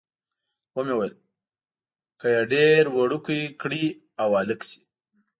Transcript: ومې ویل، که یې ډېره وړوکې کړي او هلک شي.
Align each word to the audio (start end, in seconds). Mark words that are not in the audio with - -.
ومې 0.75 0.95
ویل، 0.97 1.13
که 2.19 2.27
یې 2.33 2.41
ډېره 2.51 2.89
وړوکې 2.95 3.39
کړي 3.61 3.85
او 4.21 4.29
هلک 4.39 4.61
شي. 4.69 4.79